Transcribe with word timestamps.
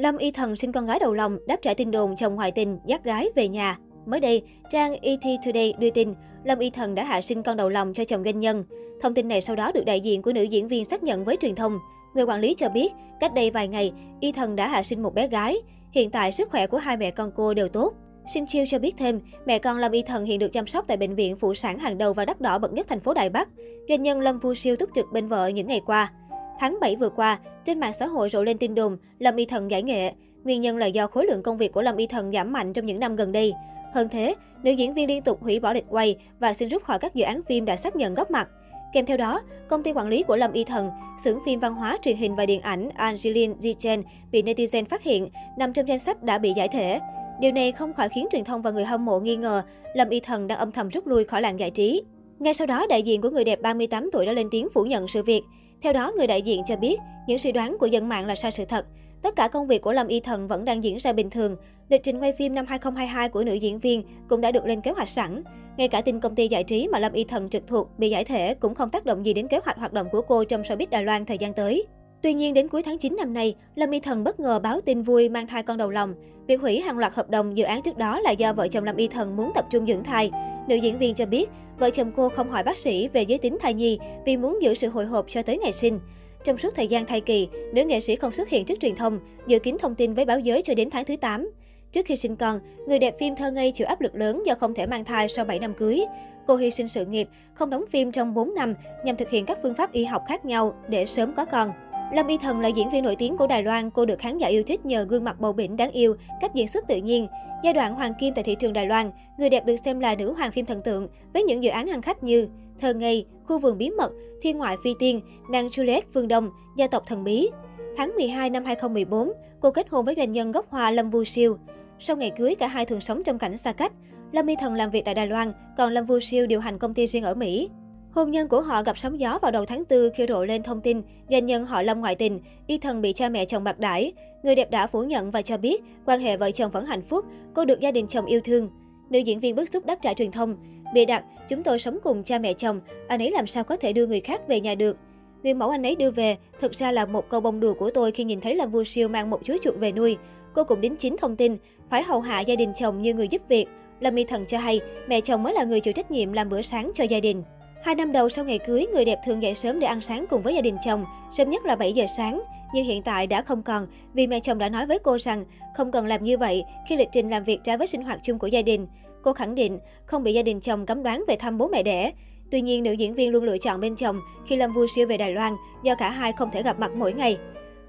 Lâm 0.00 0.16
Y 0.16 0.30
Thần 0.30 0.56
sinh 0.56 0.72
con 0.72 0.86
gái 0.86 0.98
đầu 0.98 1.12
lòng, 1.12 1.38
đáp 1.46 1.56
trả 1.62 1.74
tin 1.74 1.90
đồn 1.90 2.16
chồng 2.16 2.34
ngoại 2.34 2.50
tình, 2.50 2.78
dắt 2.86 3.04
gái 3.04 3.28
về 3.34 3.48
nhà. 3.48 3.78
Mới 4.06 4.20
đây, 4.20 4.42
trang 4.70 4.96
ET 5.02 5.20
Today 5.46 5.74
đưa 5.78 5.90
tin 5.90 6.14
Lâm 6.44 6.58
Y 6.58 6.70
Thần 6.70 6.94
đã 6.94 7.04
hạ 7.04 7.20
sinh 7.20 7.42
con 7.42 7.56
đầu 7.56 7.68
lòng 7.68 7.92
cho 7.92 8.04
chồng 8.04 8.24
doanh 8.24 8.40
nhân. 8.40 8.64
Thông 9.00 9.14
tin 9.14 9.28
này 9.28 9.40
sau 9.40 9.56
đó 9.56 9.72
được 9.72 9.84
đại 9.84 10.00
diện 10.00 10.22
của 10.22 10.32
nữ 10.32 10.42
diễn 10.42 10.68
viên 10.68 10.84
xác 10.84 11.02
nhận 11.02 11.24
với 11.24 11.36
truyền 11.36 11.54
thông. 11.54 11.78
Người 12.14 12.24
quản 12.24 12.40
lý 12.40 12.54
cho 12.54 12.68
biết, 12.68 12.92
cách 13.20 13.34
đây 13.34 13.50
vài 13.50 13.68
ngày, 13.68 13.92
Y 14.20 14.32
Thần 14.32 14.56
đã 14.56 14.68
hạ 14.68 14.82
sinh 14.82 15.02
một 15.02 15.14
bé 15.14 15.28
gái. 15.28 15.56
Hiện 15.92 16.10
tại 16.10 16.32
sức 16.32 16.50
khỏe 16.50 16.66
của 16.66 16.78
hai 16.78 16.96
mẹ 16.96 17.10
con 17.10 17.30
cô 17.36 17.54
đều 17.54 17.68
tốt. 17.68 17.94
Sinh 18.34 18.46
Chiêu 18.46 18.64
cho 18.68 18.78
biết 18.78 18.94
thêm, 18.98 19.20
mẹ 19.46 19.58
con 19.58 19.78
Lâm 19.78 19.92
Y 19.92 20.02
Thần 20.02 20.24
hiện 20.24 20.38
được 20.38 20.52
chăm 20.52 20.66
sóc 20.66 20.84
tại 20.88 20.96
bệnh 20.96 21.14
viện 21.14 21.36
phụ 21.36 21.54
sản 21.54 21.78
hàng 21.78 21.98
đầu 21.98 22.12
và 22.12 22.24
đắt 22.24 22.40
đỏ 22.40 22.58
bậc 22.58 22.72
nhất 22.72 22.86
thành 22.88 23.00
phố 23.00 23.14
Đài 23.14 23.30
Bắc. 23.30 23.48
Doanh 23.88 24.02
nhân 24.02 24.20
Lâm 24.20 24.38
Vu 24.38 24.54
Siêu 24.54 24.76
túc 24.76 24.90
trực 24.94 25.06
bên 25.12 25.28
vợ 25.28 25.48
những 25.48 25.66
ngày 25.66 25.80
qua. 25.86 26.12
Tháng 26.60 26.78
7 26.80 26.96
vừa 26.96 27.08
qua, 27.08 27.38
trên 27.64 27.80
mạng 27.80 27.92
xã 27.92 28.06
hội 28.06 28.30
rộ 28.30 28.42
lên 28.42 28.58
tin 28.58 28.74
đồn 28.74 28.96
Lâm 29.18 29.36
Y 29.36 29.44
Thần 29.44 29.70
giải 29.70 29.82
nghệ. 29.82 30.12
Nguyên 30.44 30.60
nhân 30.60 30.76
là 30.76 30.86
do 30.86 31.06
khối 31.06 31.26
lượng 31.26 31.42
công 31.42 31.58
việc 31.58 31.72
của 31.72 31.82
Lâm 31.82 31.96
Y 31.96 32.06
Thần 32.06 32.32
giảm 32.32 32.52
mạnh 32.52 32.72
trong 32.72 32.86
những 32.86 33.00
năm 33.00 33.16
gần 33.16 33.32
đây. 33.32 33.52
Hơn 33.94 34.08
thế, 34.08 34.34
nữ 34.62 34.70
diễn 34.70 34.94
viên 34.94 35.08
liên 35.08 35.22
tục 35.22 35.42
hủy 35.42 35.60
bỏ 35.60 35.72
lịch 35.72 35.84
quay 35.88 36.16
và 36.40 36.54
xin 36.54 36.68
rút 36.68 36.82
khỏi 36.82 36.98
các 36.98 37.14
dự 37.14 37.24
án 37.24 37.42
phim 37.42 37.64
đã 37.64 37.76
xác 37.76 37.96
nhận 37.96 38.14
góp 38.14 38.30
mặt. 38.30 38.48
Kèm 38.92 39.06
theo 39.06 39.16
đó, 39.16 39.42
công 39.68 39.82
ty 39.82 39.92
quản 39.92 40.08
lý 40.08 40.22
của 40.22 40.36
Lâm 40.36 40.52
Y 40.52 40.64
Thần, 40.64 40.90
xưởng 41.24 41.38
phim 41.46 41.60
văn 41.60 41.74
hóa, 41.74 41.98
truyền 42.02 42.16
hình 42.16 42.36
và 42.36 42.46
điện 42.46 42.60
ảnh 42.60 42.88
Angeline 42.94 43.54
Zichen 43.54 44.02
bị 44.32 44.42
netizen 44.42 44.84
phát 44.84 45.02
hiện 45.02 45.28
nằm 45.58 45.72
trong 45.72 45.88
danh 45.88 45.98
sách 45.98 46.22
đã 46.22 46.38
bị 46.38 46.52
giải 46.56 46.68
thể. 46.68 47.00
Điều 47.40 47.52
này 47.52 47.72
không 47.72 47.92
khỏi 47.92 48.08
khiến 48.08 48.26
truyền 48.32 48.44
thông 48.44 48.62
và 48.62 48.70
người 48.70 48.84
hâm 48.84 49.04
mộ 49.04 49.20
nghi 49.20 49.36
ngờ 49.36 49.62
Lâm 49.94 50.08
Y 50.08 50.20
Thần 50.20 50.46
đang 50.46 50.58
âm 50.58 50.72
thầm 50.72 50.88
rút 50.88 51.06
lui 51.06 51.24
khỏi 51.24 51.42
làng 51.42 51.60
giải 51.60 51.70
trí. 51.70 52.02
Ngay 52.40 52.54
sau 52.54 52.66
đó, 52.66 52.86
đại 52.86 53.02
diện 53.02 53.20
của 53.20 53.30
người 53.30 53.44
đẹp 53.44 53.62
38 53.62 54.10
tuổi 54.12 54.26
đã 54.26 54.32
lên 54.32 54.48
tiếng 54.50 54.68
phủ 54.74 54.84
nhận 54.84 55.08
sự 55.08 55.22
việc. 55.22 55.42
Theo 55.82 55.92
đó, 55.92 56.12
người 56.16 56.26
đại 56.26 56.42
diện 56.42 56.62
cho 56.66 56.76
biết, 56.76 57.00
những 57.26 57.38
suy 57.38 57.52
đoán 57.52 57.76
của 57.80 57.86
dân 57.86 58.08
mạng 58.08 58.26
là 58.26 58.34
sai 58.34 58.52
sự 58.52 58.64
thật. 58.64 58.86
Tất 59.22 59.36
cả 59.36 59.48
công 59.48 59.66
việc 59.66 59.82
của 59.82 59.92
Lâm 59.92 60.06
Y 60.06 60.20
Thần 60.20 60.48
vẫn 60.48 60.64
đang 60.64 60.84
diễn 60.84 60.96
ra 60.96 61.12
bình 61.12 61.30
thường. 61.30 61.56
Lịch 61.88 62.02
trình 62.02 62.20
quay 62.20 62.32
phim 62.32 62.54
năm 62.54 62.66
2022 62.68 63.28
của 63.28 63.44
nữ 63.44 63.54
diễn 63.54 63.78
viên 63.78 64.02
cũng 64.28 64.40
đã 64.40 64.52
được 64.52 64.66
lên 64.66 64.80
kế 64.80 64.90
hoạch 64.90 65.08
sẵn. 65.08 65.42
Ngay 65.76 65.88
cả 65.88 66.00
tin 66.00 66.20
công 66.20 66.34
ty 66.34 66.48
giải 66.48 66.64
trí 66.64 66.88
mà 66.88 66.98
Lâm 66.98 67.12
Y 67.12 67.24
Thần 67.24 67.50
trực 67.50 67.66
thuộc 67.66 67.98
bị 67.98 68.10
giải 68.10 68.24
thể 68.24 68.54
cũng 68.54 68.74
không 68.74 68.90
tác 68.90 69.04
động 69.04 69.26
gì 69.26 69.32
đến 69.32 69.48
kế 69.48 69.60
hoạch 69.64 69.78
hoạt 69.78 69.92
động 69.92 70.06
của 70.12 70.20
cô 70.20 70.44
trong 70.44 70.62
showbiz 70.62 70.86
Đài 70.90 71.04
Loan 71.04 71.24
thời 71.24 71.38
gian 71.38 71.52
tới. 71.52 71.86
Tuy 72.22 72.34
nhiên, 72.34 72.54
đến 72.54 72.68
cuối 72.68 72.82
tháng 72.82 72.98
9 72.98 73.16
năm 73.16 73.34
nay, 73.34 73.54
Lâm 73.74 73.90
Y 73.90 74.00
Thần 74.00 74.24
bất 74.24 74.40
ngờ 74.40 74.60
báo 74.62 74.80
tin 74.80 75.02
vui 75.02 75.28
mang 75.28 75.46
thai 75.46 75.62
con 75.62 75.76
đầu 75.76 75.90
lòng. 75.90 76.14
Việc 76.46 76.60
hủy 76.60 76.80
hàng 76.80 76.98
loạt 76.98 77.14
hợp 77.14 77.30
đồng 77.30 77.56
dự 77.56 77.64
án 77.64 77.82
trước 77.82 77.98
đó 77.98 78.20
là 78.20 78.30
do 78.30 78.52
vợ 78.52 78.68
chồng 78.68 78.84
Lâm 78.84 78.96
Y 78.96 79.08
Thần 79.08 79.36
muốn 79.36 79.50
tập 79.54 79.64
trung 79.70 79.86
dưỡng 79.86 80.04
thai. 80.04 80.30
Nữ 80.70 80.76
diễn 80.76 80.98
viên 80.98 81.14
cho 81.14 81.26
biết, 81.26 81.48
vợ 81.78 81.90
chồng 81.90 82.12
cô 82.16 82.28
không 82.28 82.50
hỏi 82.50 82.62
bác 82.62 82.76
sĩ 82.76 83.08
về 83.08 83.22
giới 83.22 83.38
tính 83.38 83.58
thai 83.60 83.74
nhi 83.74 83.98
vì 84.26 84.36
muốn 84.36 84.58
giữ 84.62 84.74
sự 84.74 84.88
hồi 84.88 85.06
hộp 85.06 85.24
cho 85.28 85.42
tới 85.42 85.58
ngày 85.58 85.72
sinh. 85.72 86.00
Trong 86.44 86.58
suốt 86.58 86.74
thời 86.74 86.88
gian 86.88 87.06
thai 87.06 87.20
kỳ, 87.20 87.48
nữ 87.72 87.84
nghệ 87.84 88.00
sĩ 88.00 88.16
không 88.16 88.32
xuất 88.32 88.48
hiện 88.48 88.64
trước 88.64 88.80
truyền 88.80 88.96
thông, 88.96 89.20
dự 89.46 89.58
kín 89.58 89.76
thông 89.80 89.94
tin 89.94 90.14
với 90.14 90.24
báo 90.24 90.38
giới 90.38 90.62
cho 90.62 90.74
đến 90.74 90.90
tháng 90.90 91.04
thứ 91.04 91.16
8. 91.16 91.50
Trước 91.92 92.06
khi 92.06 92.16
sinh 92.16 92.36
con, 92.36 92.58
người 92.86 92.98
đẹp 92.98 93.14
phim 93.18 93.36
thơ 93.36 93.50
ngây 93.50 93.72
chịu 93.72 93.86
áp 93.86 94.00
lực 94.00 94.14
lớn 94.14 94.42
do 94.46 94.54
không 94.54 94.74
thể 94.74 94.86
mang 94.86 95.04
thai 95.04 95.28
sau 95.28 95.44
7 95.44 95.58
năm 95.58 95.74
cưới. 95.74 96.04
Cô 96.46 96.56
hy 96.56 96.70
sinh 96.70 96.88
sự 96.88 97.06
nghiệp, 97.06 97.28
không 97.54 97.70
đóng 97.70 97.84
phim 97.90 98.12
trong 98.12 98.34
4 98.34 98.54
năm 98.54 98.74
nhằm 99.04 99.16
thực 99.16 99.30
hiện 99.30 99.46
các 99.46 99.58
phương 99.62 99.74
pháp 99.74 99.92
y 99.92 100.04
học 100.04 100.22
khác 100.28 100.44
nhau 100.44 100.74
để 100.88 101.06
sớm 101.06 101.32
có 101.36 101.44
con. 101.44 101.70
Lâm 102.12 102.26
Y 102.26 102.38
Thần 102.38 102.60
là 102.60 102.68
diễn 102.68 102.90
viên 102.90 103.04
nổi 103.04 103.16
tiếng 103.16 103.36
của 103.36 103.46
Đài 103.46 103.62
Loan, 103.62 103.90
cô 103.90 104.04
được 104.04 104.18
khán 104.18 104.38
giả 104.38 104.48
yêu 104.48 104.62
thích 104.66 104.86
nhờ 104.86 105.06
gương 105.08 105.24
mặt 105.24 105.40
bầu 105.40 105.52
bĩnh 105.52 105.76
đáng 105.76 105.90
yêu, 105.90 106.14
cách 106.40 106.54
diễn 106.54 106.68
xuất 106.68 106.88
tự 106.88 106.96
nhiên. 106.96 107.26
Giai 107.64 107.72
đoạn 107.72 107.94
hoàng 107.94 108.12
kim 108.20 108.34
tại 108.34 108.44
thị 108.44 108.54
trường 108.54 108.72
Đài 108.72 108.86
Loan, 108.86 109.10
người 109.38 109.50
đẹp 109.50 109.66
được 109.66 109.76
xem 109.84 110.00
là 110.00 110.14
nữ 110.14 110.32
hoàng 110.32 110.52
phim 110.52 110.66
thần 110.66 110.82
tượng 110.82 111.08
với 111.34 111.42
những 111.42 111.62
dự 111.62 111.70
án 111.70 111.90
ăn 111.90 112.02
khách 112.02 112.22
như 112.22 112.48
Thơ 112.80 112.94
ngây, 112.94 113.26
Khu 113.44 113.58
vườn 113.58 113.78
bí 113.78 113.90
mật, 113.90 114.12
Thiên 114.42 114.58
ngoại 114.58 114.76
phi 114.84 114.94
tiên, 114.98 115.20
Nàng 115.50 115.68
Juliet 115.68 116.02
Phương 116.14 116.28
Đông, 116.28 116.50
Gia 116.76 116.86
tộc 116.86 117.02
thần 117.06 117.24
bí. 117.24 117.48
Tháng 117.96 118.12
12 118.16 118.50
năm 118.50 118.64
2014, 118.64 119.32
cô 119.60 119.70
kết 119.70 119.88
hôn 119.90 120.04
với 120.04 120.14
doanh 120.16 120.32
nhân 120.32 120.52
gốc 120.52 120.70
Hoa 120.70 120.90
Lâm 120.90 121.10
Vu 121.10 121.24
Siêu. 121.24 121.58
Sau 121.98 122.16
ngày 122.16 122.30
cưới, 122.38 122.54
cả 122.54 122.66
hai 122.66 122.84
thường 122.84 123.00
sống 123.00 123.22
trong 123.24 123.38
cảnh 123.38 123.58
xa 123.58 123.72
cách. 123.72 123.92
Lâm 124.32 124.46
Y 124.46 124.54
Thần 124.60 124.74
làm 124.74 124.90
việc 124.90 125.04
tại 125.04 125.14
Đài 125.14 125.26
Loan, 125.26 125.52
còn 125.76 125.92
Lâm 125.92 126.06
Vu 126.06 126.20
Siêu 126.20 126.46
điều 126.46 126.60
hành 126.60 126.78
công 126.78 126.94
ty 126.94 127.06
riêng 127.06 127.24
ở 127.24 127.34
Mỹ. 127.34 127.68
Hôn 128.12 128.30
nhân 128.30 128.48
của 128.48 128.60
họ 128.60 128.82
gặp 128.82 128.98
sóng 128.98 129.20
gió 129.20 129.38
vào 129.42 129.50
đầu 129.50 129.64
tháng 129.64 129.82
4 129.90 129.98
khi 130.14 130.26
rộ 130.28 130.44
lên 130.44 130.62
thông 130.62 130.80
tin 130.80 131.02
doanh 131.30 131.46
nhân 131.46 131.64
họ 131.64 131.82
Lâm 131.82 132.00
ngoại 132.00 132.14
tình, 132.14 132.40
y 132.66 132.78
thần 132.78 133.00
bị 133.00 133.12
cha 133.12 133.28
mẹ 133.28 133.44
chồng 133.44 133.64
bạc 133.64 133.78
đãi. 133.78 134.12
Người 134.42 134.54
đẹp 134.54 134.70
đã 134.70 134.86
phủ 134.86 135.02
nhận 135.02 135.30
và 135.30 135.42
cho 135.42 135.56
biết 135.56 135.82
quan 136.06 136.20
hệ 136.20 136.36
vợ 136.36 136.50
chồng 136.50 136.70
vẫn 136.70 136.86
hạnh 136.86 137.02
phúc, 137.02 137.24
cô 137.54 137.64
được 137.64 137.80
gia 137.80 137.90
đình 137.90 138.06
chồng 138.06 138.26
yêu 138.26 138.40
thương. 138.44 138.68
Nữ 139.10 139.18
diễn 139.18 139.40
viên 139.40 139.56
bức 139.56 139.68
xúc 139.72 139.86
đáp 139.86 139.98
trả 140.02 140.14
truyền 140.14 140.30
thông. 140.30 140.56
Bị 140.94 141.04
đặt, 141.04 141.24
chúng 141.48 141.62
tôi 141.62 141.78
sống 141.78 141.98
cùng 142.02 142.22
cha 142.22 142.38
mẹ 142.38 142.52
chồng, 142.52 142.80
anh 143.08 143.22
ấy 143.22 143.30
làm 143.30 143.46
sao 143.46 143.64
có 143.64 143.76
thể 143.76 143.92
đưa 143.92 144.06
người 144.06 144.20
khác 144.20 144.48
về 144.48 144.60
nhà 144.60 144.74
được. 144.74 144.96
Người 145.42 145.54
mẫu 145.54 145.70
anh 145.70 145.82
ấy 145.82 145.96
đưa 145.96 146.10
về, 146.10 146.36
thực 146.60 146.72
ra 146.72 146.92
là 146.92 147.06
một 147.06 147.28
câu 147.28 147.40
bông 147.40 147.60
đùa 147.60 147.74
của 147.74 147.90
tôi 147.90 148.10
khi 148.10 148.24
nhìn 148.24 148.40
thấy 148.40 148.54
Lâm 148.54 148.70
vua 148.70 148.84
Siêu 148.84 149.08
mang 149.08 149.30
một 149.30 149.40
chú 149.44 149.56
chuột 149.62 149.74
về 149.76 149.92
nuôi. 149.92 150.16
Cô 150.54 150.64
cũng 150.64 150.80
đính 150.80 150.96
chính 150.96 151.16
thông 151.16 151.36
tin, 151.36 151.56
phải 151.90 152.02
hầu 152.02 152.20
hạ 152.20 152.40
gia 152.40 152.56
đình 152.56 152.72
chồng 152.76 153.02
như 153.02 153.14
người 153.14 153.28
giúp 153.28 153.42
việc. 153.48 153.66
Lâm 154.00 154.14
Y 154.14 154.24
Thần 154.24 154.46
cho 154.46 154.58
hay, 154.58 154.80
mẹ 155.08 155.20
chồng 155.20 155.42
mới 155.42 155.54
là 155.54 155.64
người 155.64 155.80
chịu 155.80 155.92
trách 155.92 156.10
nhiệm 156.10 156.32
làm 156.32 156.48
bữa 156.48 156.62
sáng 156.62 156.90
cho 156.94 157.04
gia 157.04 157.20
đình. 157.20 157.42
Hai 157.82 157.94
năm 157.94 158.12
đầu 158.12 158.28
sau 158.28 158.44
ngày 158.44 158.58
cưới, 158.58 158.86
người 158.92 159.04
đẹp 159.04 159.18
thường 159.24 159.42
dậy 159.42 159.54
sớm 159.54 159.80
để 159.80 159.86
ăn 159.86 160.00
sáng 160.00 160.26
cùng 160.30 160.42
với 160.42 160.54
gia 160.54 160.60
đình 160.60 160.76
chồng, 160.84 161.04
sớm 161.30 161.50
nhất 161.50 161.64
là 161.64 161.76
7 161.76 161.92
giờ 161.92 162.04
sáng. 162.16 162.42
Nhưng 162.74 162.84
hiện 162.84 163.02
tại 163.02 163.26
đã 163.26 163.42
không 163.42 163.62
còn, 163.62 163.86
vì 164.14 164.26
mẹ 164.26 164.40
chồng 164.40 164.58
đã 164.58 164.68
nói 164.68 164.86
với 164.86 164.98
cô 164.98 165.18
rằng 165.18 165.44
không 165.74 165.92
cần 165.92 166.06
làm 166.06 166.24
như 166.24 166.38
vậy 166.38 166.64
khi 166.88 166.96
lịch 166.96 167.08
trình 167.12 167.30
làm 167.30 167.44
việc 167.44 167.60
trái 167.64 167.78
với 167.78 167.86
sinh 167.86 168.02
hoạt 168.02 168.20
chung 168.22 168.38
của 168.38 168.46
gia 168.46 168.62
đình. 168.62 168.86
Cô 169.22 169.32
khẳng 169.32 169.54
định 169.54 169.78
không 170.06 170.22
bị 170.22 170.32
gia 170.32 170.42
đình 170.42 170.60
chồng 170.60 170.86
cấm 170.86 171.02
đoán 171.02 171.24
về 171.28 171.36
thăm 171.36 171.58
bố 171.58 171.68
mẹ 171.68 171.82
đẻ. 171.82 172.12
Tuy 172.50 172.60
nhiên, 172.60 172.82
nữ 172.82 172.92
diễn 172.92 173.14
viên 173.14 173.30
luôn 173.30 173.44
lựa 173.44 173.58
chọn 173.58 173.80
bên 173.80 173.96
chồng 173.96 174.20
khi 174.46 174.56
Lâm 174.56 174.72
vui 174.72 174.88
Siêu 174.94 175.06
về 175.06 175.16
Đài 175.16 175.32
Loan 175.32 175.56
do 175.82 175.94
cả 175.94 176.10
hai 176.10 176.32
không 176.32 176.50
thể 176.50 176.62
gặp 176.62 176.78
mặt 176.78 176.90
mỗi 176.94 177.12
ngày. 177.12 177.38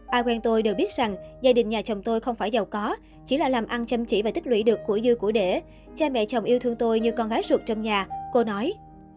Ai 0.08 0.24
quen 0.24 0.42
tôi 0.42 0.64
đều 0.64 0.76
biết 0.76 0.92
rằng 0.98 1.16
gia 1.42 1.54
đình 1.54 1.70
nhà 1.70 1.82
chồng 1.82 2.04
tôi 2.04 2.20
không 2.20 2.36
phải 2.36 2.52
giàu 2.52 2.66
có, 2.66 2.96
chỉ 3.26 3.38
là 3.38 3.50
làm 3.50 3.68
ăn 3.68 3.86
chăm 3.86 4.06
chỉ 4.06 4.22
và 4.22 4.32
tích 4.32 4.48
lũy 4.48 4.64
được 4.64 4.80
của 4.88 5.00
dư 5.04 5.16
của 5.16 5.32
để. 5.32 5.62
Cha 5.96 6.10
mẹ 6.10 6.26
chồng 6.26 6.44
yêu 6.44 6.60
thương 6.60 6.76
tôi 6.76 7.00
như 7.00 7.12
con 7.12 7.30
gái 7.30 7.42
ruột 7.50 7.62
trong 7.66 7.82
nhà, 7.82 8.08
cô 8.34 8.44
nói. 8.44 8.74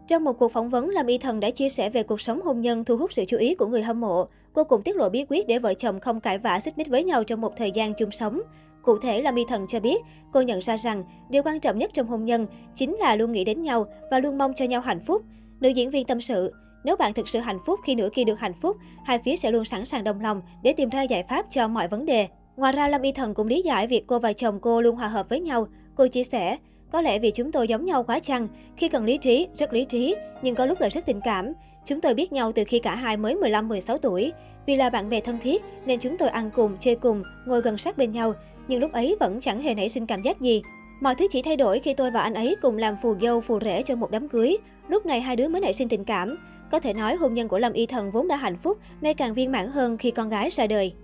Trong 0.07 0.25
một 0.25 0.33
cuộc 0.39 0.53
phỏng 0.53 0.71
vấn, 0.71 0.89
Lâm 0.89 1.07
Y 1.07 1.19
Thần 1.19 1.41
đã 1.41 1.51
chia 1.51 1.69
sẻ 1.69 1.91
về 1.91 2.03
cuộc 2.03 2.21
sống 2.21 2.41
hôn 2.43 2.61
nhân 2.61 2.85
thu 2.85 2.97
hút 2.97 3.13
sự 3.13 3.25
chú 3.29 3.37
ý 3.37 3.55
của 3.55 3.67
người 3.67 3.83
hâm 3.83 4.01
mộ. 4.01 4.27
Cô 4.53 4.65
cũng 4.65 4.83
tiết 4.83 4.97
lộ 4.97 5.09
bí 5.09 5.25
quyết 5.29 5.47
để 5.47 5.59
vợ 5.59 5.75
chồng 5.75 6.01
không 6.01 6.21
cãi 6.21 6.39
vã 6.39 6.61
xích 6.61 6.79
mích 6.79 6.89
với 6.89 7.05
nhau 7.05 7.25
trong 7.25 7.41
một 7.41 7.57
thời 7.57 7.71
gian 7.71 7.95
chung 7.95 8.11
sống. 8.11 8.41
Cụ 8.83 8.99
thể, 8.99 9.23
Lâm 9.23 9.35
Y 9.35 9.45
Thần 9.49 9.67
cho 9.69 9.81
biết, 9.81 10.03
cô 10.33 10.41
nhận 10.41 10.61
ra 10.61 10.77
rằng 10.77 11.05
điều 11.31 11.43
quan 11.43 11.61
trọng 11.61 11.79
nhất 11.79 11.91
trong 11.95 12.07
hôn 12.07 12.25
nhân 12.25 12.47
chính 12.75 12.97
là 12.97 13.17
luôn 13.17 13.33
nghĩ 13.33 13.45
đến 13.45 13.63
nhau 13.63 13.87
và 14.11 14.21
luôn 14.21 14.39
mong 14.39 14.55
cho 14.55 14.65
nhau 14.65 14.81
hạnh 14.81 15.01
phúc. 15.07 15.23
Nữ 15.61 15.69
diễn 15.69 15.91
viên 15.91 16.07
tâm 16.07 16.21
sự, 16.21 16.53
nếu 16.85 16.97
bạn 16.97 17.15
thực 17.15 17.29
sự 17.29 17.39
hạnh 17.39 17.59
phúc 17.67 17.81
khi 17.85 17.95
nửa 17.95 18.09
kia 18.15 18.25
được 18.25 18.41
hạnh 18.41 18.55
phúc, 18.63 18.77
hai 19.05 19.19
phía 19.25 19.37
sẽ 19.37 19.51
luôn 19.51 19.65
sẵn 19.65 19.85
sàng 19.85 20.05
đồng 20.05 20.21
lòng 20.21 20.43
để 20.63 20.73
tìm 20.73 20.89
ra 20.89 21.03
giải 21.03 21.25
pháp 21.29 21.47
cho 21.51 21.69
mọi 21.69 21.89
vấn 21.89 22.07
đề. 22.07 22.29
Ngoài 22.57 22.73
ra, 22.73 22.89
Lâm 22.89 23.03
Y 23.03 23.13
Thần 23.13 23.35
cũng 23.35 23.47
lý 23.47 23.63
giải 23.63 23.87
việc 23.87 24.05
cô 24.07 24.19
và 24.19 24.33
chồng 24.33 24.59
cô 24.61 24.81
luôn 24.81 24.97
hòa 24.97 25.09
hợp 25.09 25.29
với 25.29 25.41
nhau. 25.41 25.67
Cô 25.95 26.07
chia 26.09 26.25
sẻ, 26.25 26.57
có 26.93 27.01
lẽ 27.01 27.19
vì 27.19 27.31
chúng 27.31 27.53
tôi 27.53 27.69
giống 27.69 27.85
nhau 27.85 28.03
quá 28.03 28.19
chăng, 28.19 28.49
khi 28.77 28.89
cần 28.89 29.05
lý 29.05 29.17
trí, 29.17 29.49
rất 29.57 29.73
lý 29.73 29.85
trí, 29.85 30.15
nhưng 30.43 30.55
có 30.55 30.67
lúc 30.67 30.81
lại 30.81 30.91
rất 30.91 31.07
tình 31.07 31.21
cảm. 31.25 31.53
Chúng 31.85 32.01
tôi 32.01 32.15
biết 32.15 32.33
nhau 32.33 32.53
từ 32.53 32.65
khi 32.67 32.79
cả 32.79 32.95
hai 32.95 33.17
mới 33.17 33.35
15-16 33.35 33.99
tuổi. 33.99 34.33
Vì 34.67 34.77
là 34.77 34.91
bạn 34.91 35.11
bè 35.11 35.21
thân 35.21 35.39
thiết 35.43 35.63
nên 35.87 36.01
chúng 36.01 36.17
tôi 36.19 36.29
ăn 36.29 36.51
cùng, 36.55 36.77
chơi 36.81 36.97
cùng, 36.97 37.23
ngồi 37.47 37.61
gần 37.61 37.79
sát 37.79 37.99
bên 37.99 38.13
nhau. 38.13 38.35
Nhưng 38.69 38.81
lúc 38.81 38.93
ấy 38.93 39.17
vẫn 39.21 39.41
chẳng 39.41 39.63
hề 39.63 39.75
nảy 39.75 39.89
sinh 39.89 40.07
cảm 40.07 40.23
giác 40.23 40.41
gì. 40.41 40.63
Mọi 41.01 41.15
thứ 41.15 41.27
chỉ 41.31 41.43
thay 41.43 41.57
đổi 41.57 41.79
khi 41.79 41.95
tôi 41.95 42.11
và 42.11 42.21
anh 42.21 42.35
ấy 42.35 42.57
cùng 42.63 42.79
làm 42.79 42.97
phù 43.03 43.17
dâu, 43.21 43.41
phù 43.41 43.61
rể 43.61 43.83
cho 43.83 43.97
một 43.97 44.11
đám 44.11 44.29
cưới. 44.29 44.57
Lúc 44.89 45.07
này 45.07 45.21
hai 45.21 45.37
đứa 45.37 45.49
mới 45.49 45.61
nảy 45.61 45.73
sinh 45.73 45.89
tình 45.89 46.05
cảm. 46.05 46.37
Có 46.71 46.81
thể 46.81 46.93
nói 46.93 47.17
hôn 47.17 47.35
nhân 47.35 47.49
của 47.49 47.59
Lâm 47.59 47.73
Y 47.73 47.87
Thần 47.87 48.11
vốn 48.11 48.29
đã 48.29 48.37
hạnh 48.37 48.57
phúc, 48.63 48.79
nay 49.01 49.15
càng 49.15 49.35
viên 49.35 49.53
mãn 49.53 49.67
hơn 49.67 49.99
khi 49.99 50.11
con 50.11 50.29
gái 50.29 50.51
ra 50.51 50.67
đời. 50.67 50.95